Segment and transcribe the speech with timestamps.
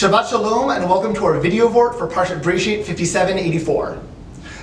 [0.00, 4.00] Shabbat Shalom and welcome to our video vort for Parshat Bereshit 5784.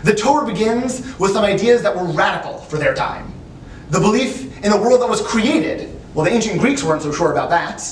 [0.03, 3.31] The Torah begins with some ideas that were radical for their time.
[3.91, 7.31] The belief in the world that was created, well, the ancient Greeks weren't so sure
[7.33, 7.83] about that.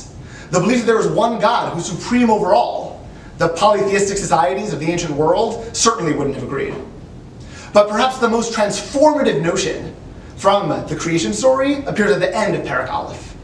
[0.49, 3.07] The belief that there was one God who's supreme over all.
[3.37, 6.73] The polytheistic societies of the ancient world certainly wouldn't have agreed.
[7.73, 9.95] But perhaps the most transformative notion
[10.35, 13.34] from the creation story appears at the end of Parak Aleph.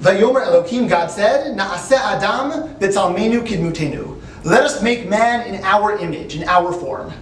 [0.00, 4.20] Vayomer Elohim, God said, Naaseh Adam b'tzalmenu kidmutenu.
[4.44, 7.12] Let us make man in our image, in our form.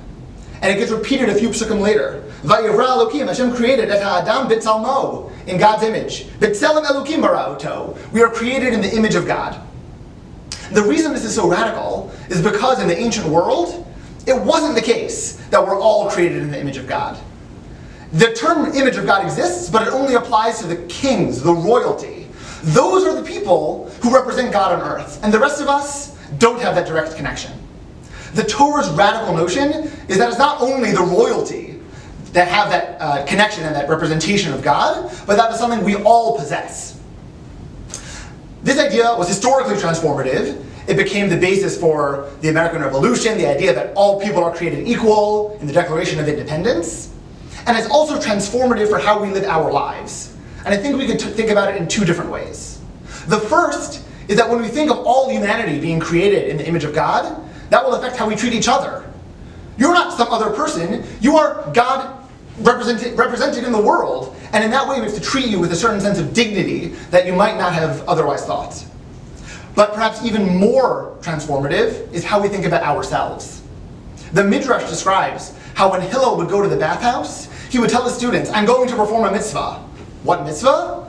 [0.61, 2.23] And it gets repeated a few psukim later.
[2.43, 6.27] Vayivra Elohim, Hashem created et ha'adam b'tzalmo, in God's image.
[6.39, 7.97] B'tzelem Elohim bara'oto.
[8.13, 9.63] We are created in the image of God.
[10.73, 13.87] The reason this is so radical is because in the ancient world,
[14.27, 17.19] it wasn't the case that we're all created in the image of God.
[18.13, 22.16] The term image of God exists, but it only applies to the kings, the royalty.
[22.67, 26.61] Those are the people who represent God on earth, and the rest of us don't
[26.61, 27.53] have that direct connection.
[28.35, 31.81] The Torah's radical notion is that it's not only the royalty
[32.33, 35.95] that have that uh, connection and that representation of God, but that is something we
[35.95, 37.01] all possess.
[38.65, 40.61] This idea was historically transformative.
[40.89, 44.89] It became the basis for the American Revolution, the idea that all people are created
[44.89, 47.15] equal in the Declaration of Independence.
[47.69, 50.36] And it's also transformative for how we live our lives.
[50.67, 52.81] And I think we could think about it in two different ways.
[53.29, 56.83] The first is that when we think of all humanity being created in the image
[56.83, 59.09] of God, that will affect how we treat each other.
[59.79, 64.73] You're not some other person, you are God represented, represented in the world, and in
[64.73, 67.33] that way we have to treat you with a certain sense of dignity that you
[67.33, 68.85] might not have otherwise thought.
[69.77, 73.63] But perhaps even more transformative is how we think about ourselves.
[74.33, 78.11] The Midrash describes how when Hillel would go to the bathhouse, he would tell the
[78.11, 79.87] students, I'm going to perform a mitzvah.
[80.27, 81.09] What mitzvah?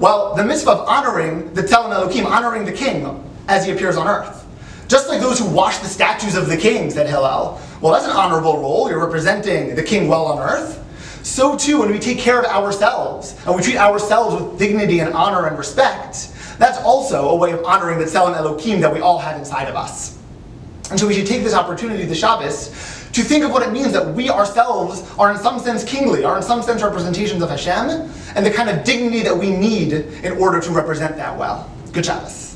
[0.00, 4.08] Well, the mitzvah of honoring the Tzelem Elohim, honoring the king as he appears on
[4.08, 4.44] earth.
[4.88, 7.60] Just like those who wash the statues of the king, said Hillel.
[7.80, 8.90] Well, that's an honorable role.
[8.90, 10.82] You're representing the king well on earth.
[11.22, 15.14] So too, when we take care of ourselves and we treat ourselves with dignity and
[15.14, 19.20] honor and respect, that's also a way of honoring the Tzelem Elohim that we all
[19.20, 20.15] have inside of us.
[20.90, 22.68] And so we should take this opportunity, the Shabbos,
[23.12, 26.36] to think of what it means that we ourselves are in some sense kingly, are
[26.36, 30.32] in some sense representations of Hashem, and the kind of dignity that we need in
[30.38, 31.70] order to represent that well.
[31.92, 32.55] Good Shabbos.